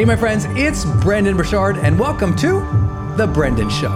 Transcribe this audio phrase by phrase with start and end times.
[0.00, 2.60] Hey, my friends, it's Brendon Burchard, and welcome to
[3.18, 3.90] The Brendon Show.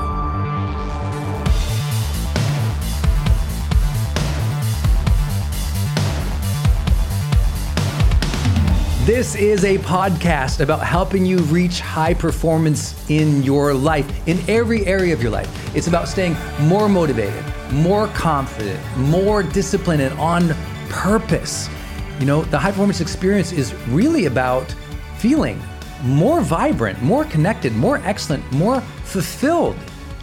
[9.06, 14.84] This is a podcast about helping you reach high performance in your life, in every
[14.84, 15.74] area of your life.
[15.74, 17.42] It's about staying more motivated,
[17.72, 20.54] more confident, more disciplined, and on
[20.90, 21.70] purpose.
[22.20, 24.70] You know, the high performance experience is really about
[25.16, 25.58] feeling
[26.02, 29.76] more vibrant, more connected, more excellent, more fulfilled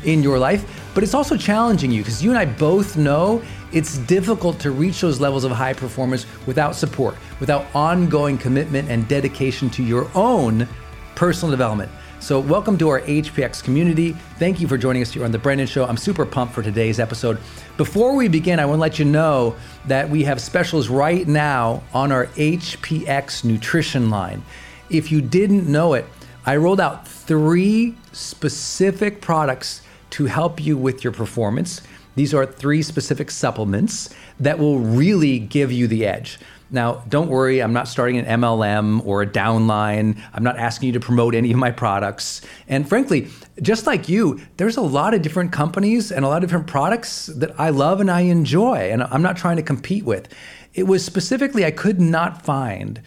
[0.03, 0.65] in your life.
[0.93, 3.41] But it's also challenging you because you and I both know
[3.71, 9.07] it's difficult to reach those levels of high performance without support, without ongoing commitment and
[9.07, 10.68] dedication to your own
[11.15, 11.89] personal development.
[12.19, 14.12] So, welcome to our HPX community.
[14.38, 15.85] Thank you for joining us here on The Brendon Show.
[15.85, 17.39] I'm super pumped for today's episode.
[17.77, 21.81] Before we begin, I want to let you know that we have specials right now
[21.94, 24.44] on our HPX nutrition line.
[24.91, 26.05] If you didn't know it,
[26.45, 31.81] I rolled out three specific products to help you with your performance.
[32.15, 36.39] These are three specific supplements that will really give you the edge.
[36.71, 40.19] Now, don't worry, I'm not starting an MLM or a downline.
[40.33, 42.41] I'm not asking you to promote any of my products.
[42.67, 43.29] And frankly,
[43.61, 47.27] just like you, there's a lot of different companies and a lot of different products
[47.27, 50.27] that I love and I enjoy, and I'm not trying to compete with.
[50.73, 53.01] It was specifically, I could not find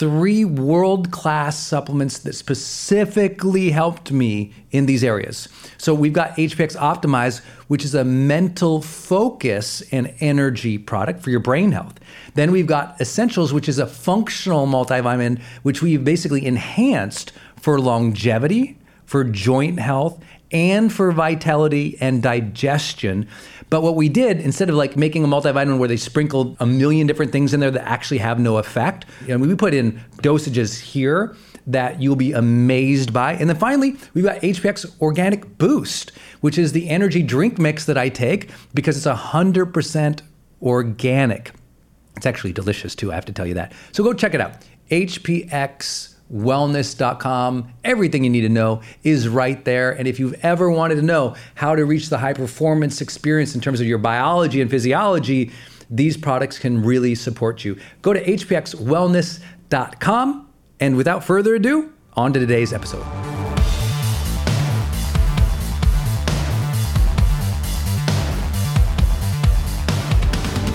[0.00, 5.46] three world class supplements that specifically helped me in these areas.
[5.76, 11.40] So we've got HPX Optimize, which is a mental focus and energy product for your
[11.40, 12.00] brain health.
[12.34, 18.78] Then we've got Essentials, which is a functional multivitamin, which we've basically enhanced for longevity,
[19.04, 20.18] for joint health,
[20.52, 23.28] and for vitality and digestion.
[23.68, 27.06] But what we did, instead of like making a multivitamin where they sprinkled a million
[27.06, 30.80] different things in there that actually have no effect, you know, we put in dosages
[30.80, 31.36] here
[31.66, 33.34] that you'll be amazed by.
[33.34, 36.10] And then finally, we've got HPX Organic Boost,
[36.40, 40.20] which is the energy drink mix that I take because it's 100%
[40.62, 41.52] organic.
[42.16, 43.72] It's actually delicious too, I have to tell you that.
[43.92, 44.54] So go check it out.
[44.90, 47.72] HPX wellness.com.
[47.84, 49.90] Everything you need to know is right there.
[49.92, 53.60] And if you've ever wanted to know how to reach the high performance experience in
[53.60, 55.50] terms of your biology and physiology,
[55.90, 57.76] these products can really support you.
[58.02, 60.46] Go to hpxwellness.com.
[60.82, 63.04] And without further ado, on to today's episode.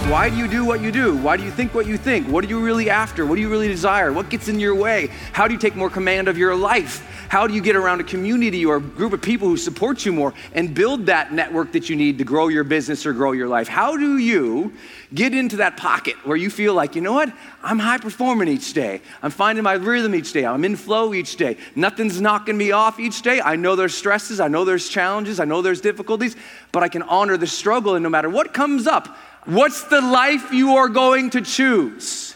[0.10, 1.18] Why do you do what you do?
[1.18, 2.28] Why do you think what you think?
[2.28, 3.25] What are you really after?
[3.25, 4.13] What do you really desire?
[4.13, 5.07] What gets in your way?
[5.34, 7.04] How do you take more command of your life?
[7.28, 10.13] How do you get around a community or a group of people who support you
[10.13, 13.48] more and build that network that you need to grow your business or grow your
[13.48, 13.68] life?
[13.68, 14.74] How do you
[15.12, 17.34] get into that pocket where you feel like, you know what?
[17.63, 19.01] I'm high performing each day.
[19.24, 20.46] I'm finding my rhythm each day.
[20.46, 21.58] I'm in flow each day.
[21.75, 23.42] Nothing's knocking me off each day.
[23.42, 24.40] I know there's stresses.
[24.40, 25.40] I know there's challenges.
[25.40, 26.36] I know there's difficulties,
[26.72, 27.96] but I can honor the struggle.
[27.96, 32.36] And no matter what comes up, What's the life you are going to choose?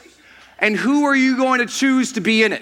[0.59, 2.61] And who are you going to choose to be in it?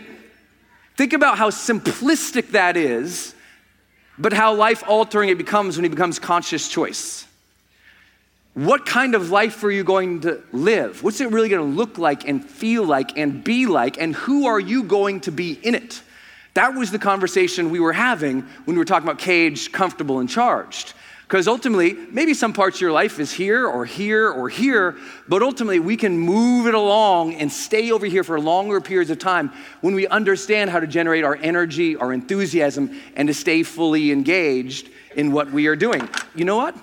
[0.95, 3.35] Think about how simplistic that is,
[4.17, 7.27] but how life altering it becomes when it becomes conscious choice.
[8.53, 11.03] What kind of life are you going to live?
[11.03, 14.01] What's it really going to look like and feel like and be like?
[14.01, 16.01] And who are you going to be in it?
[16.55, 20.27] That was the conversation we were having when we were talking about caged, comfortable, and
[20.27, 20.93] charged.
[21.27, 24.95] Because ultimately, maybe some parts of your life is here or here or here,
[25.27, 29.19] but ultimately we can move it along and stay over here for longer periods of
[29.19, 29.51] time
[29.81, 34.89] when we understand how to generate our energy, our enthusiasm, and to stay fully engaged
[35.17, 36.07] in what we are doing.
[36.33, 36.77] You know what?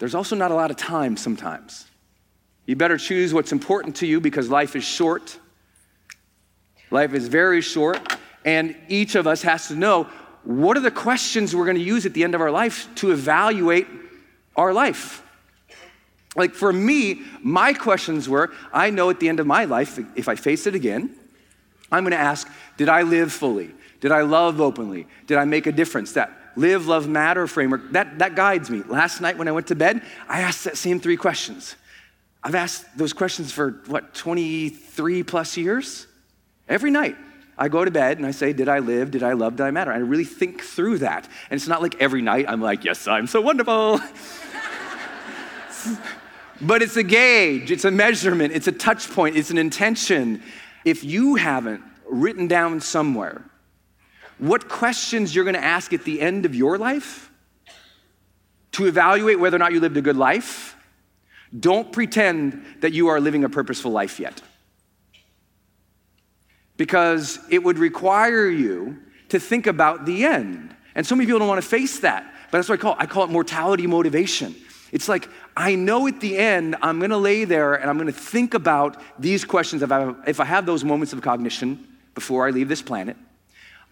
[0.00, 1.86] There's also not a lot of time sometimes.
[2.66, 5.38] You better choose what's important to you because life is short.
[6.90, 8.00] Life is very short,
[8.44, 10.08] and each of us has to know
[10.44, 13.12] what are the questions we're going to use at the end of our life to
[13.12, 13.86] evaluate
[14.56, 15.22] our life?
[16.36, 20.28] Like for me, my questions were I know at the end of my life, if
[20.28, 21.14] I face it again,
[21.90, 23.72] I'm going to ask Did I live fully?
[24.00, 25.06] Did I love openly?
[25.26, 26.12] Did I make a difference?
[26.12, 28.82] That live, love, matter framework, that, that guides me.
[28.86, 31.76] Last night when I went to bed, I asked that same three questions.
[32.42, 36.06] I've asked those questions for what, 23 plus years?
[36.68, 37.16] Every night.
[37.56, 39.10] I go to bed and I say, Did I live?
[39.10, 39.56] Did I love?
[39.56, 39.92] Did I matter?
[39.92, 41.28] I really think through that.
[41.50, 44.00] And it's not like every night I'm like, Yes, I'm so wonderful.
[46.60, 50.42] but it's a gauge, it's a measurement, it's a touch point, it's an intention.
[50.84, 53.44] If you haven't written down somewhere
[54.38, 57.30] what questions you're going to ask at the end of your life
[58.72, 60.76] to evaluate whether or not you lived a good life,
[61.58, 64.42] don't pretend that you are living a purposeful life yet
[66.76, 70.74] because it would require you to think about the end.
[70.94, 72.24] And so many people don't want to face that.
[72.50, 72.98] But that's what I call it.
[73.00, 74.54] I call it mortality motivation.
[74.92, 78.06] It's like, I know at the end, I'm going to lay there and I'm going
[78.06, 79.82] to think about these questions.
[79.82, 83.16] If I, if I have those moments of cognition before I leave this planet,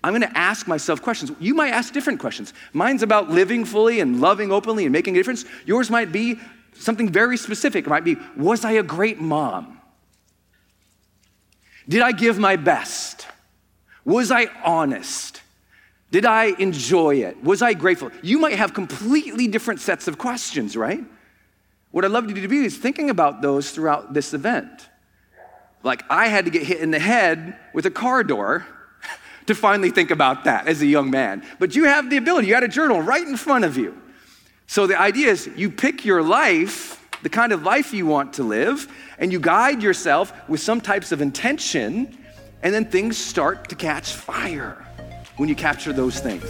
[0.04, 1.32] I'm going to ask myself questions.
[1.40, 2.54] You might ask different questions.
[2.72, 5.44] Mine's about living fully and loving openly and making a difference.
[5.66, 6.38] Yours might be
[6.74, 7.86] something very specific.
[7.86, 9.80] It might be, was I a great mom?
[11.88, 13.26] Did I give my best?
[14.04, 15.42] Was I honest?
[16.10, 17.42] Did I enjoy it?
[17.42, 18.10] Was I grateful?
[18.22, 21.02] You might have completely different sets of questions, right?
[21.90, 24.88] What I'd love you to do is thinking about those throughout this event.
[25.82, 28.66] Like, I had to get hit in the head with a car door
[29.46, 31.44] to finally think about that as a young man.
[31.58, 34.00] But you have the ability, you had a journal right in front of you.
[34.66, 38.42] So the idea is you pick your life the kind of life you want to
[38.42, 38.88] live,
[39.18, 42.18] and you guide yourself with some types of intention,
[42.62, 44.84] and then things start to catch fire
[45.36, 46.44] when you capture those things.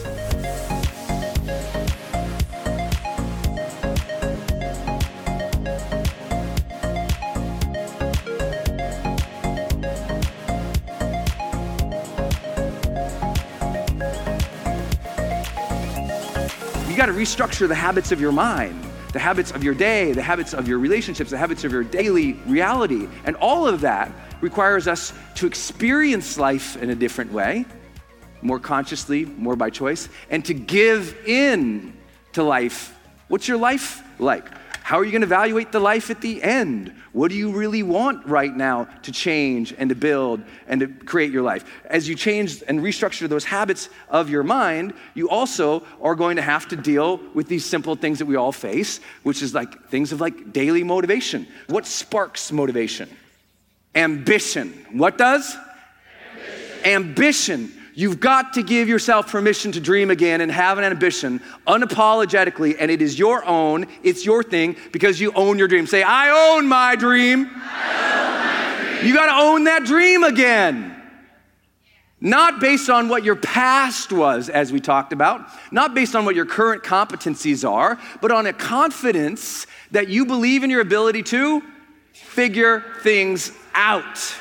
[16.88, 20.22] You got to restructure the habits of your mind the habits of your day, the
[20.22, 23.08] habits of your relationships, the habits of your daily reality.
[23.24, 27.66] And all of that requires us to experience life in a different way,
[28.40, 31.96] more consciously, more by choice, and to give in
[32.32, 32.96] to life.
[33.28, 34.46] What's your life like?
[34.82, 36.92] How are you going to evaluate the life at the end?
[37.12, 41.30] What do you really want right now to change and to build and to create
[41.30, 41.64] your life?
[41.84, 46.42] As you change and restructure those habits of your mind, you also are going to
[46.42, 50.12] have to deal with these simple things that we all face, which is like things
[50.12, 51.46] of like daily motivation.
[51.68, 53.08] What sparks motivation?
[53.94, 54.86] Ambition.
[54.92, 55.56] What does?
[56.84, 56.92] Ambition.
[56.92, 62.76] Ambition You've got to give yourself permission to dream again and have an ambition unapologetically,
[62.78, 65.86] and it is your own, it's your thing because you own your dream.
[65.86, 67.40] Say, I own my dream.
[67.40, 69.06] Own my dream.
[69.06, 70.96] You got to own that dream again.
[72.18, 76.36] Not based on what your past was, as we talked about, not based on what
[76.36, 81.62] your current competencies are, but on a confidence that you believe in your ability to
[82.12, 84.34] figure things out.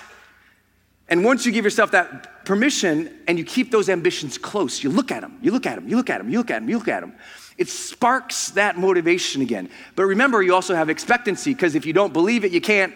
[1.09, 4.83] And once you give yourself that permission and you keep those ambitions close.
[4.83, 6.59] You look at them, you look at them, you look at them, you look at
[6.59, 7.13] them, you look at them.
[7.57, 9.69] It sparks that motivation again.
[9.95, 12.93] But remember, you also have expectancy because if you don't believe it, you can't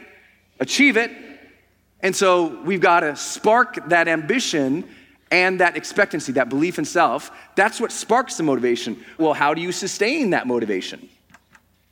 [0.59, 1.11] achieve it.
[2.01, 4.87] And so we've got to spark that ambition
[5.31, 7.31] and that expectancy, that belief in self.
[7.55, 9.03] That's what sparks the motivation.
[9.17, 11.09] Well, how do you sustain that motivation?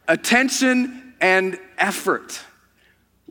[0.08, 2.40] Attention and effort.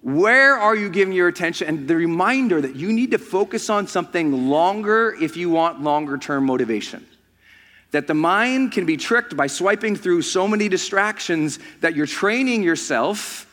[0.03, 1.69] Where are you giving your attention?
[1.69, 6.19] And the reminder that you need to focus on something longer if you want longer
[6.19, 7.07] term motivation.
[7.93, 12.63] That the mind can be tricked by swiping through so many distractions that you're training
[12.65, 13.47] yourself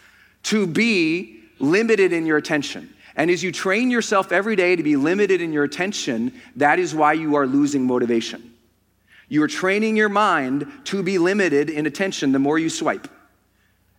[0.43, 2.95] to be limited in your attention.
[3.15, 6.95] And as you train yourself every day to be limited in your attention, that is
[6.95, 8.53] why you are losing motivation.
[9.27, 13.07] You are training your mind to be limited in attention the more you swipe.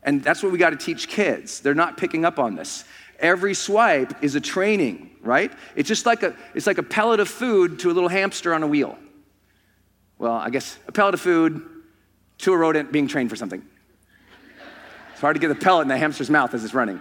[0.02, 1.60] And that's what we got to teach kids.
[1.60, 2.84] They're not picking up on this.
[3.18, 5.52] Every swipe is a training, right?
[5.76, 8.62] It's just like a it's like a pellet of food to a little hamster on
[8.62, 8.98] a wheel.
[10.18, 11.66] Well, I guess a pellet of food
[12.38, 13.62] to a rodent being trained for something.
[15.12, 16.98] It's hard to get the pellet in the hamster's mouth as it's running.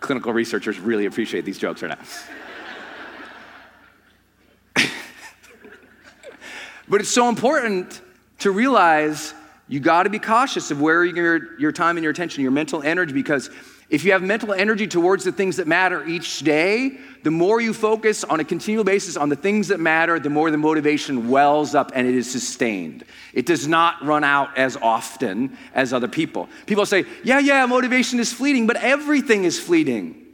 [0.00, 1.98] Clinical researchers really appreciate these jokes right
[4.76, 4.84] now.
[6.88, 8.02] but it's so important
[8.46, 9.34] to realize
[9.66, 12.80] you got to be cautious of where your, your time and your attention, your mental
[12.80, 13.50] energy, because
[13.90, 17.74] if you have mental energy towards the things that matter each day, the more you
[17.74, 21.74] focus on a continual basis on the things that matter, the more the motivation wells
[21.74, 23.02] up and it is sustained.
[23.32, 26.48] It does not run out as often as other people.
[26.66, 30.24] People say, yeah, yeah, motivation is fleeting, but everything is fleeting.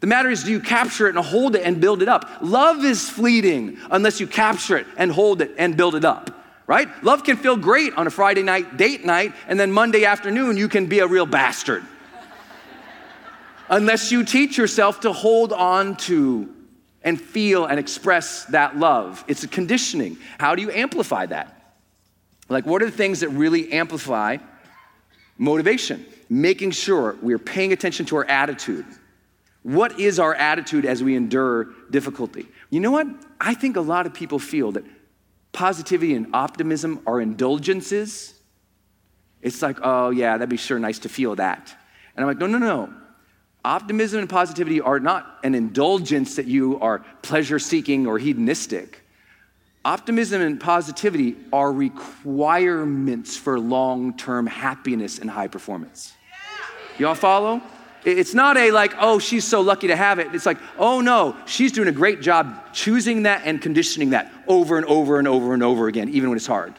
[0.00, 2.28] The matter is, do you capture it and hold it and build it up?
[2.40, 6.41] Love is fleeting unless you capture it and hold it and build it up
[6.72, 7.04] right?
[7.04, 10.70] Love can feel great on a Friday night date night, and then Monday afternoon, you
[10.70, 11.84] can be a real bastard.
[13.68, 16.48] Unless you teach yourself to hold on to
[17.02, 19.22] and feel and express that love.
[19.28, 20.16] It's a conditioning.
[20.38, 21.76] How do you amplify that?
[22.48, 24.38] Like, what are the things that really amplify
[25.36, 26.06] motivation?
[26.30, 28.86] Making sure we're paying attention to our attitude.
[29.62, 32.48] What is our attitude as we endure difficulty?
[32.70, 33.08] You know what?
[33.38, 34.84] I think a lot of people feel that
[35.52, 38.34] positivity and optimism are indulgences.
[39.40, 41.74] It's like, oh, yeah, that'd be sure nice to feel that.
[42.16, 42.92] And I'm like, no, no, no.
[43.64, 49.04] Optimism and positivity are not an indulgence that you are pleasure seeking or hedonistic.
[49.84, 56.12] Optimism and positivity are requirements for long term happiness and high performance.
[56.98, 57.60] Y'all follow?
[58.04, 60.34] It's not a like, oh, she's so lucky to have it.
[60.34, 64.76] It's like, oh no, she's doing a great job choosing that and conditioning that over
[64.76, 66.74] and over and over and over again, even when it's hard.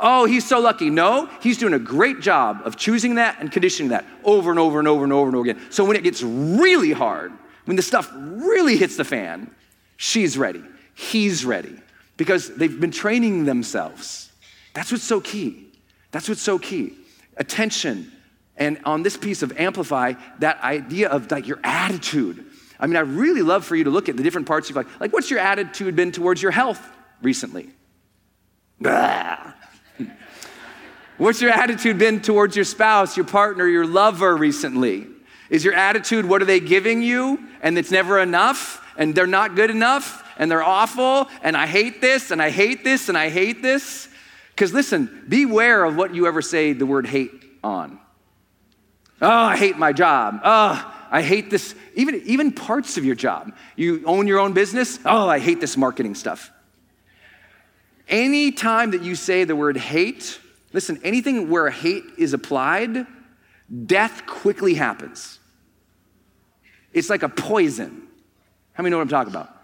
[0.00, 0.90] Oh, he's so lucky.
[0.90, 4.78] No, he's doing a great job of choosing that and conditioning that over and over
[4.78, 5.60] and over and over and over again.
[5.70, 7.32] So when it gets really hard,
[7.64, 9.50] when the stuff really hits the fan,
[9.96, 10.64] she's ready.
[10.94, 11.76] He's ready
[12.16, 14.30] because they've been training themselves.
[14.74, 15.68] That's what's so key.
[16.10, 16.96] That's what's so key.
[17.36, 18.10] Attention,
[18.56, 22.44] and on this piece of Amplify, that idea of like your attitude.
[22.78, 24.86] I mean, I really love for you to look at the different parts of life.
[25.00, 26.80] Like, what's your attitude been towards your health
[27.22, 27.70] recently?
[31.18, 35.06] what's your attitude been towards your spouse, your partner, your lover recently?
[35.50, 37.38] Is your attitude, what are they giving you?
[37.62, 42.00] And it's never enough, and they're not good enough, and they're awful, and I hate
[42.00, 44.08] this, and I hate this, and I hate this?
[44.50, 47.32] Because listen, beware of what you ever say the word hate
[47.62, 47.98] on.
[49.24, 50.40] Oh, I hate my job.
[50.44, 51.74] Oh, I hate this.
[51.94, 53.56] Even, even parts of your job.
[53.74, 54.98] You own your own business.
[55.04, 56.50] Oh, I hate this marketing stuff.
[58.06, 60.38] Any time that you say the word hate,
[60.74, 63.06] listen, anything where hate is applied,
[63.86, 65.38] death quickly happens.
[66.92, 68.06] It's like a poison.
[68.74, 69.56] How many know what I'm talking about?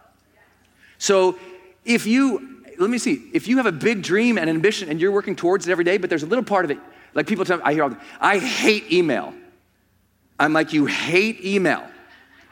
[0.97, 1.39] So
[1.85, 5.13] if you, let me see, if you have a big dream and ambition and you're
[5.13, 6.79] working towards it every day, but there's a little part of it,
[7.13, 9.35] like people tell me, I hear all the, I hate email.
[10.41, 11.87] I'm like, you hate email.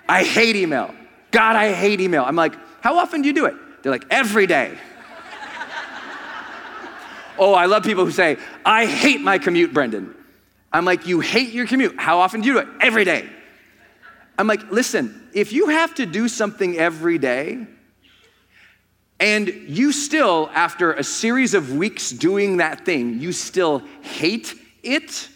[0.06, 0.94] I hate email.
[1.30, 2.22] God, I hate email.
[2.22, 3.54] I'm like, how often do you do it?
[3.82, 4.76] They're like, every day.
[7.38, 10.14] oh, I love people who say, I hate my commute, Brendon.
[10.70, 11.98] I'm like, you hate your commute.
[11.98, 12.68] How often do you do it?
[12.82, 13.26] Every day.
[14.38, 17.66] I'm like, listen, if you have to do something every day,
[19.18, 25.28] and you still, after a series of weeks doing that thing, you still hate it,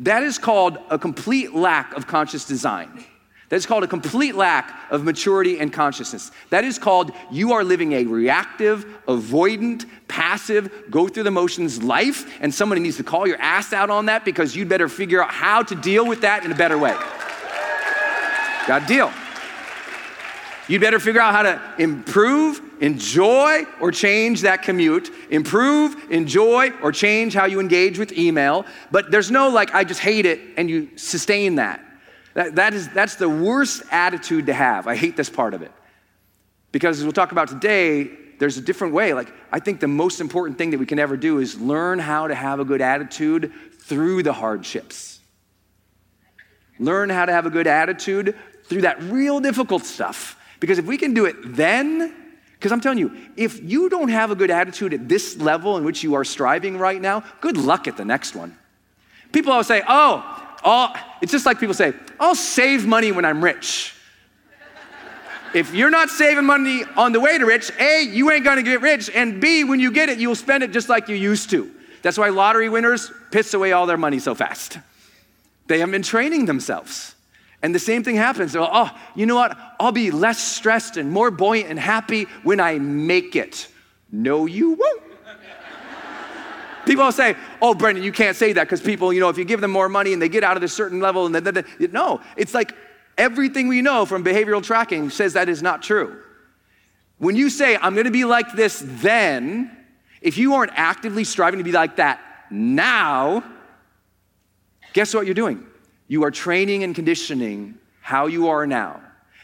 [0.00, 3.04] that is called a complete lack of conscious design.
[3.48, 6.32] That is called a complete lack of maturity and consciousness.
[6.50, 12.28] That is called you are living a reactive, avoidant, passive, go through the motions life,
[12.40, 15.30] and somebody needs to call your ass out on that because you'd better figure out
[15.30, 16.96] how to deal with that in a better way.
[18.66, 19.12] Got a deal.
[20.66, 25.10] You'd better figure out how to improve, enjoy, or change that commute.
[25.30, 28.64] Improve, enjoy, or change how you engage with email.
[28.90, 31.82] But there's no like, I just hate it, and you sustain that.
[32.34, 34.86] That, that is, that's the worst attitude to have.
[34.86, 35.72] I hate this part of it.
[36.70, 39.14] Because as we'll talk about today, there's a different way.
[39.14, 42.28] Like, I think the most important thing that we can ever do is learn how
[42.28, 45.20] to have a good attitude through the hardships.
[46.78, 50.38] Learn how to have a good attitude through that real difficult stuff.
[50.60, 52.14] Because if we can do it then,
[52.58, 55.84] because I'm telling you, if you don't have a good attitude at this level in
[55.84, 58.56] which you are striving right now, good luck at the next one.
[59.32, 63.44] People always say, oh, I'll, it's just like people say, I'll save money when I'm
[63.44, 63.94] rich.
[65.54, 68.80] If you're not saving money on the way to rich, A, you ain't gonna get
[68.80, 71.70] rich, and B, when you get it, you'll spend it just like you used to.
[72.02, 74.78] That's why lottery winners piss away all their money so fast.
[75.66, 77.15] They haven't been training themselves.
[77.62, 78.54] And the same thing happens.
[78.54, 79.56] Like, oh, you know what?
[79.80, 83.68] I'll be less stressed and more buoyant and happy when I make it.
[84.12, 85.02] No, you won't.
[86.84, 89.60] people say, oh, Brendon, you can't say that because people, you know, if you give
[89.60, 91.92] them more money and they get out of a certain level and then, then, then,
[91.92, 92.72] no, it's like
[93.18, 96.22] everything we know from behavioral tracking says that is not true.
[97.18, 99.74] When you say, I'm going to be like this then,
[100.20, 103.42] if you aren't actively striving to be like that now,
[104.92, 105.66] guess what you're doing?
[106.08, 109.00] You are training and conditioning how you are now.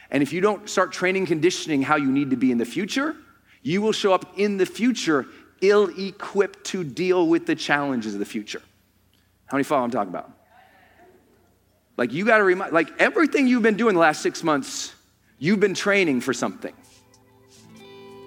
[0.09, 3.15] And if you don't start training conditioning how you need to be in the future,
[3.61, 5.25] you will show up in the future
[5.61, 8.61] ill equipped to deal with the challenges of the future.
[9.45, 10.31] How many follow I'm talking about?
[11.97, 14.93] Like, you got to remind, like, everything you've been doing the last six months,
[15.37, 16.73] you've been training for something.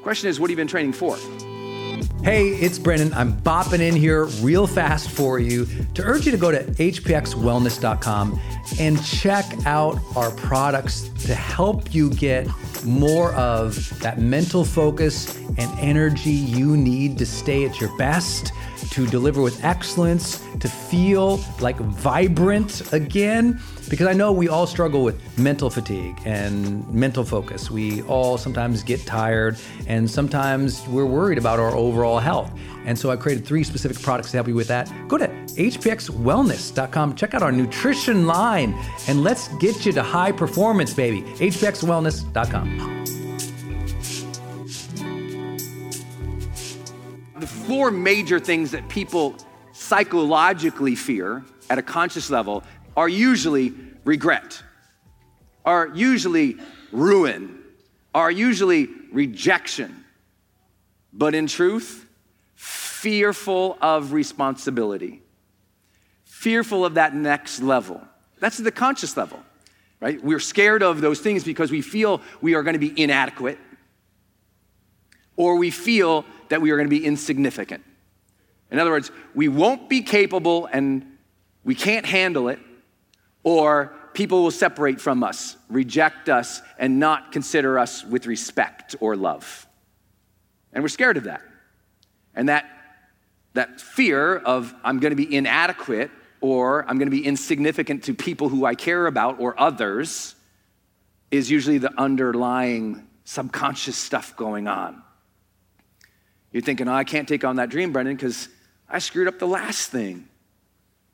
[0.02, 1.16] Question is, what have you been training for?
[2.26, 3.14] Hey, it's Brendon.
[3.14, 8.40] I'm bopping in here real fast for you to urge you to go to hpxwellness.com
[8.80, 12.48] and check out our products to help you get
[12.84, 18.50] more of that mental focus and energy you need to stay at your best
[18.90, 23.60] to deliver with excellence, to feel like vibrant again.
[23.88, 27.70] Because I know we all struggle with mental fatigue and mental focus.
[27.70, 32.50] We all sometimes get tired and sometimes we're worried about our overall health.
[32.84, 34.92] And so I created three specific products to help you with that.
[35.08, 38.74] Go to hpxwellness.com, check out our nutrition line,
[39.08, 41.22] and let's get you to high performance, baby.
[41.22, 43.04] hpxwellness.com.
[47.38, 49.36] The four major things that people
[49.72, 52.62] psychologically fear at a conscious level
[52.96, 54.62] are usually regret,
[55.64, 56.56] are usually
[56.92, 57.62] ruin,
[58.14, 60.04] are usually rejection.
[61.12, 62.06] But in truth,
[62.54, 65.22] fearful of responsibility,
[66.24, 68.00] fearful of that next level.
[68.40, 69.40] That's the conscious level,
[70.00, 70.22] right?
[70.22, 73.58] We're scared of those things because we feel we are going to be inadequate
[75.36, 77.84] or we feel that we are going to be insignificant.
[78.70, 81.18] In other words, we won't be capable and
[81.64, 82.58] we can't handle it,
[83.46, 89.14] or people will separate from us, reject us, and not consider us with respect or
[89.14, 89.68] love.
[90.72, 91.42] And we're scared of that.
[92.34, 92.66] And that,
[93.54, 98.14] that fear of I'm going to be inadequate or I'm going to be insignificant to
[98.14, 100.34] people who I care about or others
[101.30, 105.04] is usually the underlying subconscious stuff going on.
[106.50, 108.48] You're thinking, oh, I can't take on that dream, Brendon, because
[108.88, 110.28] I screwed up the last thing.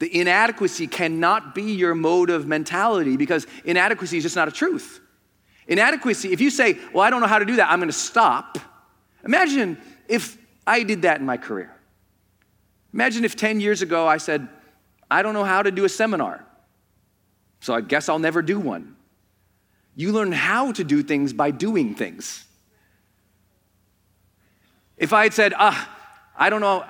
[0.03, 5.01] The inadequacy cannot be your mode of mentality because inadequacy is just not a truth.
[5.69, 7.93] Inadequacy, if you say, Well, I don't know how to do that, I'm going to
[7.97, 8.59] stop.
[9.25, 10.37] Imagine if
[10.67, 11.73] I did that in my career.
[12.93, 14.49] Imagine if 10 years ago I said,
[15.09, 16.45] I don't know how to do a seminar,
[17.61, 18.97] so I guess I'll never do one.
[19.95, 22.45] You learn how to do things by doing things.
[24.97, 25.97] If I had said, ah,
[26.37, 26.85] I don't know,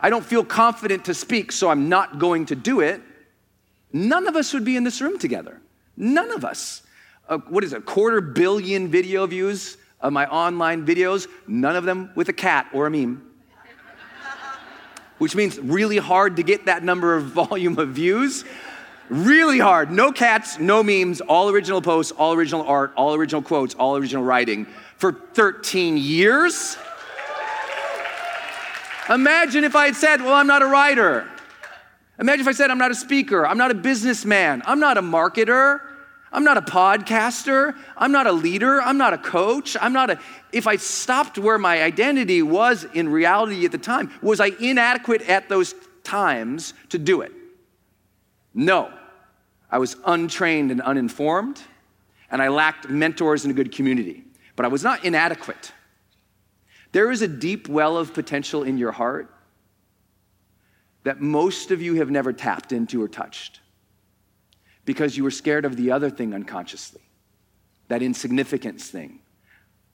[0.00, 3.00] I don't feel confident to speak, so I'm not going to do it,
[3.92, 5.60] none of us would be in this room together.
[5.96, 6.82] None of us.
[7.28, 11.84] Uh, what is it, a quarter billion video views of my online videos, none of
[11.84, 13.24] them with a cat or a meme.
[15.18, 18.44] Which means really hard to get that number of volume of views.
[19.08, 19.90] Really hard.
[19.90, 24.22] No cats, no memes, all original posts, all original art, all original quotes, all original
[24.22, 26.76] writing for 13 years.
[29.08, 31.28] Imagine if I had said, Well, I'm not a writer.
[32.18, 35.02] Imagine if I said, I'm not a speaker, I'm not a businessman, I'm not a
[35.02, 35.80] marketer,
[36.32, 40.20] I'm not a podcaster, I'm not a leader, I'm not a coach, I'm not a.
[40.52, 45.22] If I stopped where my identity was in reality at the time, was I inadequate
[45.22, 47.32] at those times to do it?
[48.52, 48.92] No.
[49.70, 51.60] I was untrained and uninformed,
[52.30, 54.24] and I lacked mentors and a good community.
[54.56, 55.72] But I was not inadequate.
[56.92, 59.34] There is a deep well of potential in your heart
[61.04, 63.60] that most of you have never tapped into or touched
[64.84, 67.02] because you were scared of the other thing unconsciously
[67.88, 69.18] that insignificance thing,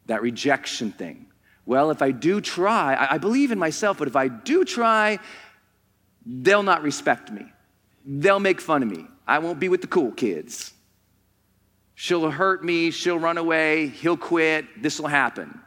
[0.07, 1.26] that rejection thing.
[1.64, 5.18] Well, if I do try, I, believe in myself, but if I do try,
[6.26, 7.46] they'll not respect me.
[8.04, 9.07] They'll make fun of me.
[9.26, 10.74] I won't be with the cool kids.
[11.94, 15.61] She'll hurt me, she'll run away, he'll quit, this will happen.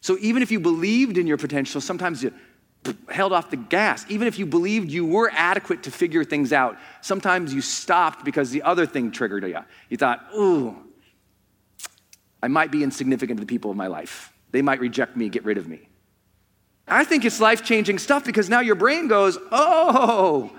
[0.00, 2.32] So even if you believed in your potential, sometimes you
[3.08, 4.06] held off the gas.
[4.08, 8.50] Even if you believed you were adequate to figure things out, sometimes you stopped because
[8.50, 9.58] the other thing triggered you.
[9.88, 10.76] You thought, ooh,
[12.42, 14.32] I might be insignificant to the people of my life.
[14.52, 15.88] They might reject me, get rid of me.
[16.86, 20.50] I think it's life changing stuff because now your brain goes, oh,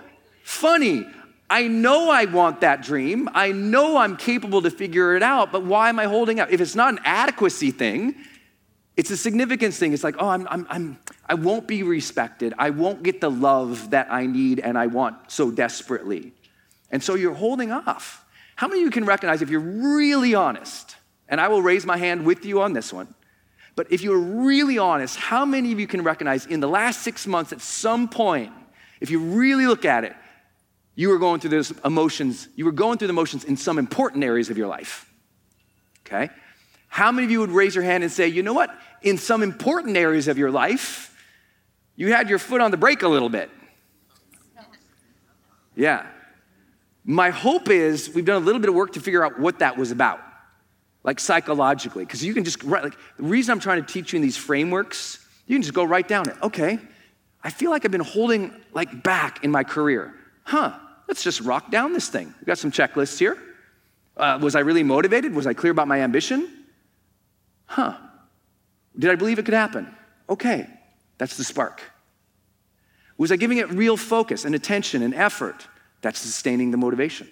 [0.43, 1.05] funny.
[1.49, 3.27] I know I want that dream.
[3.33, 6.51] I know I'm capable to figure it out, but why am I holding out?
[6.51, 8.15] If it's not an adequacy thing,
[8.99, 9.93] it's a significance thing.
[9.93, 12.53] It's like, oh, I'm, I'm, I'm, I won't be respected.
[12.57, 16.33] I won't get the love that I need and I want so desperately.
[16.91, 18.25] And so you're holding off.
[18.57, 20.97] How many of you can recognize if you're really honest,
[21.29, 23.15] and I will raise my hand with you on this one,
[23.77, 27.25] but if you're really honest, how many of you can recognize in the last six
[27.25, 28.51] months at some point,
[28.99, 30.13] if you really look at it,
[30.95, 34.25] you were going through those emotions, you were going through the emotions in some important
[34.25, 35.09] areas of your life?
[36.05, 36.29] Okay?
[36.89, 38.75] How many of you would raise your hand and say, you know what?
[39.01, 41.15] In some important areas of your life,
[41.95, 43.49] you had your foot on the brake a little bit.
[45.75, 46.05] Yeah.
[47.05, 49.77] My hope is we've done a little bit of work to figure out what that
[49.77, 50.19] was about,
[51.03, 54.17] like psychologically, because you can just, write, like, the reason I'm trying to teach you
[54.17, 56.35] in these frameworks, you can just go right down it.
[56.43, 56.77] Okay,
[57.43, 60.13] I feel like I've been holding like back in my career.
[60.43, 62.33] Huh, let's just rock down this thing.
[62.39, 63.37] We've got some checklists here.
[64.17, 65.33] Uh, was I really motivated?
[65.33, 66.65] Was I clear about my ambition?
[67.65, 67.95] Huh.
[68.99, 69.95] Did I believe it could happen?
[70.29, 70.67] Okay,
[71.17, 71.81] that's the spark.
[73.17, 75.67] Was I giving it real focus and attention and effort?
[76.01, 77.27] That's sustaining the motivation.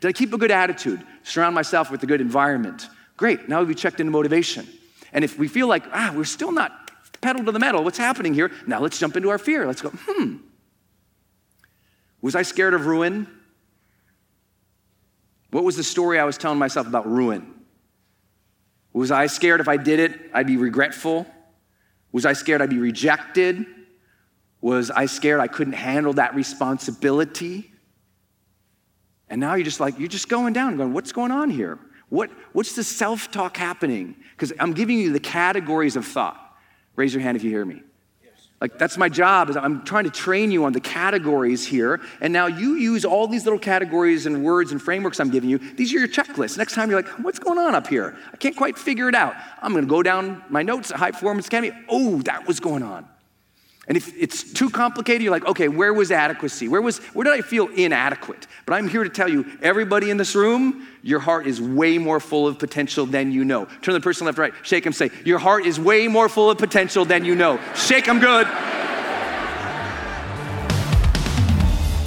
[0.00, 2.88] Did I keep a good attitude, surround myself with a good environment?
[3.16, 4.66] Great, now we've checked into motivation.
[5.12, 8.34] And if we feel like, ah, we're still not pedal to the metal, what's happening
[8.34, 8.50] here?
[8.66, 9.66] Now let's jump into our fear.
[9.66, 10.36] Let's go, hmm.
[12.20, 13.26] Was I scared of ruin?
[15.50, 17.54] What was the story I was telling myself about ruin?
[18.98, 21.24] Was I scared if I did it, I'd be regretful?
[22.10, 23.64] Was I scared I'd be rejected?
[24.60, 27.72] Was I scared I couldn't handle that responsibility?
[29.28, 31.78] And now you're just like, you're just going down, going, what's going on here?
[32.08, 34.16] What, what's the self talk happening?
[34.32, 36.56] Because I'm giving you the categories of thought.
[36.96, 37.82] Raise your hand if you hear me.
[38.60, 42.00] Like that's my job is I'm trying to train you on the categories here.
[42.20, 45.58] And now you use all these little categories and words and frameworks I'm giving you.
[45.58, 46.58] These are your checklists.
[46.58, 48.16] Next time you're like, what's going on up here?
[48.32, 49.34] I can't quite figure it out.
[49.62, 51.72] I'm going to go down my notes at High Performance Academy.
[51.88, 53.06] Oh, that was going on.
[53.88, 56.68] And if it's too complicated, you're like, okay, where was adequacy?
[56.68, 58.46] Where was where did I feel inadequate?
[58.66, 62.20] But I'm here to tell you, everybody in this room, your heart is way more
[62.20, 63.64] full of potential than you know.
[63.80, 66.58] Turn the person left right, shake them, say, Your heart is way more full of
[66.58, 67.58] potential than you know.
[67.74, 68.46] Shake them good.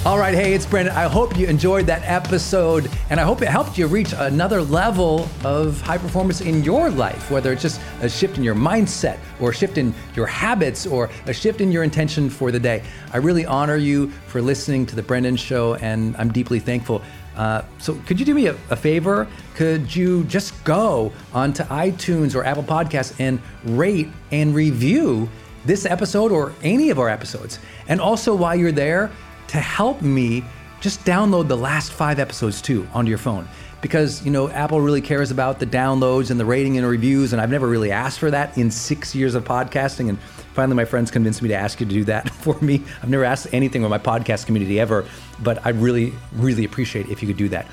[0.04, 0.96] All right, hey, it's Brendon.
[0.96, 5.28] I hope you enjoyed that episode and I hope it helped you reach another level
[5.44, 9.50] of high performance in your life, whether it's just a shift in your mindset or
[9.50, 12.82] a shift in your habits or a shift in your intention for the day.
[13.12, 17.00] I really honor you for listening to The Brendon Show and I'm deeply thankful.
[17.36, 19.28] Uh, so, could you do me a, a, favor?
[19.54, 25.28] Could you just go onto iTunes or Apple Podcasts and rate and review
[25.64, 27.58] this episode or any of our episodes.
[27.88, 29.10] And also, while you're there,
[29.52, 30.42] to help me,
[30.80, 33.46] just download the last five episodes too onto your phone.
[33.82, 37.34] Because, you know, Apple really cares about the downloads and the rating and reviews.
[37.34, 40.08] And I've never really asked for that in six years of podcasting.
[40.08, 40.18] And
[40.54, 42.82] finally, my friends convinced me to ask you to do that for me.
[43.02, 45.04] I've never asked anything of my podcast community ever,
[45.42, 47.66] but I'd really, really appreciate if you could do that.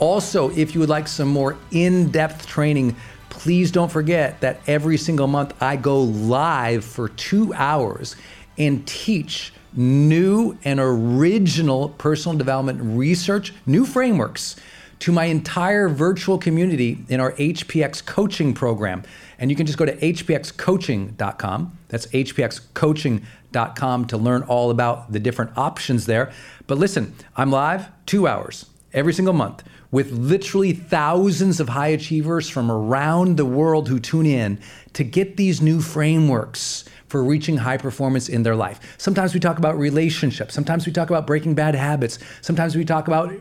[0.00, 2.96] Also, if you would like some more in depth training,
[3.28, 8.16] please don't forget that every single month I go live for two hours
[8.58, 14.56] and teach new and original personal development research, new frameworks
[15.00, 19.02] to my entire virtual community in our HPX coaching program.
[19.38, 21.78] And you can just go to hpxcoaching.com.
[21.88, 26.30] That's hpxcoaching.com to learn all about the different options there.
[26.66, 32.48] But listen, I'm live two hours every single month with literally thousands of high achievers
[32.48, 34.56] from around the world who tune in
[34.92, 38.78] to get these new frameworks for reaching high performance in their life.
[38.96, 40.54] Sometimes we talk about relationships.
[40.54, 42.20] Sometimes we talk about breaking bad habits.
[42.40, 43.32] Sometimes we talk about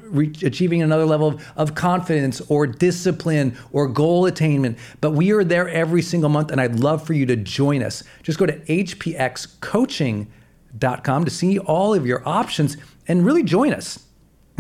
[0.42, 4.76] achieving another level of, of confidence or discipline or goal attainment.
[5.02, 8.04] But we are there every single month, and I'd love for you to join us.
[8.24, 12.76] Just go to hpxcoaching.com to see all of your options
[13.08, 14.04] and really join us.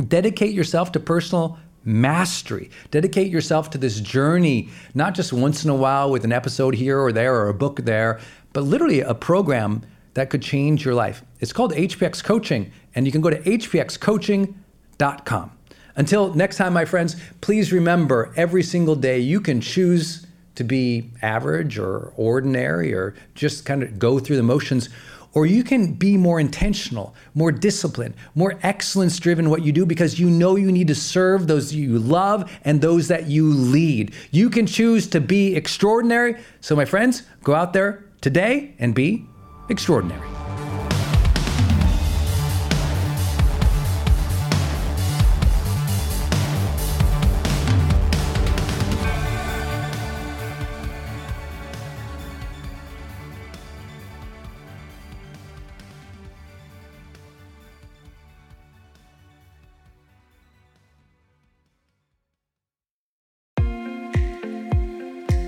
[0.07, 1.57] Dedicate yourself to personal
[1.89, 2.69] mastery.
[2.91, 6.99] Dedicate yourself to this journey, not just once in a while with an episode here
[6.99, 8.19] or there or a book there,
[8.53, 9.81] but literally a program
[10.13, 11.23] that could change your life.
[11.39, 15.51] It's called HPX Coaching, and you can go to hpxcoaching.com.
[15.95, 20.25] Until next time, my friends, please remember every single day you can choose
[20.55, 24.89] to be average or ordinary or just kind of go through the motions
[25.33, 30.19] or you can be more intentional, more disciplined, more excellence driven what you do because
[30.19, 34.13] you know you need to serve those you love and those that you lead.
[34.31, 36.35] You can choose to be extraordinary.
[36.61, 39.25] So, my friends, go out there today and be
[39.69, 40.38] extraordinary.